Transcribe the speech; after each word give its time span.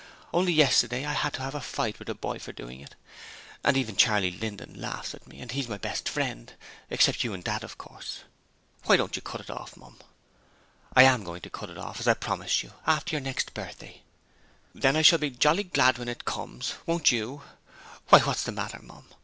Only 0.33 0.51
yesterday 0.51 1.05
I 1.05 1.13
had 1.13 1.33
to 1.33 1.43
have 1.43 1.53
a 1.53 1.61
fight 1.61 1.99
with 1.99 2.09
a 2.09 2.15
boy 2.15 2.39
for 2.39 2.51
doing 2.51 2.79
it: 2.81 2.95
and 3.63 3.77
even 3.77 3.95
Charley 3.95 4.31
Linden 4.31 4.73
laughs 4.81 5.13
at 5.13 5.27
me, 5.27 5.39
and 5.39 5.51
he's 5.51 5.67
my 5.69 5.77
best 5.77 6.09
friend 6.09 6.51
except 6.89 7.23
you 7.23 7.35
and 7.35 7.43
Dad 7.43 7.63
of 7.63 7.77
course. 7.77 8.21
'Why 8.85 8.97
don't 8.97 9.15
you 9.15 9.21
cut 9.21 9.41
it 9.41 9.51
off, 9.51 9.77
Mum?' 9.77 9.99
'I 10.95 11.03
am 11.03 11.23
going 11.23 11.41
to 11.41 11.51
cut 11.51 11.69
it 11.69 11.77
as 11.77 12.07
I 12.07 12.15
promised 12.15 12.63
you, 12.63 12.73
after 12.87 13.11
your 13.15 13.21
next 13.21 13.53
birthday.' 13.53 14.01
'Then 14.73 14.95
I 14.95 15.03
shall 15.03 15.19
be 15.19 15.29
jolly 15.29 15.65
glad 15.65 15.99
when 15.99 16.09
it 16.09 16.25
comes. 16.25 16.73
Won't 16.87 17.11
you? 17.11 17.43
Why, 18.09 18.21
what's 18.21 18.41
the 18.41 18.51
matter, 18.51 18.79
Mum? 18.81 19.07